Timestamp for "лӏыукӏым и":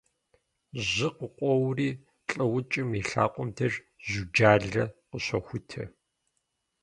2.33-3.01